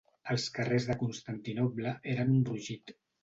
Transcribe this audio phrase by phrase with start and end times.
[0.35, 2.97] Els carrers de Constantinoble eren un brogit.